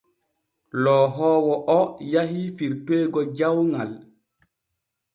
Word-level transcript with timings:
Lohoowo 0.85 1.53
o 1.75 1.77
yahi 2.15 2.43
firtoygo 2.57 3.19
jawŋal. 3.37 3.91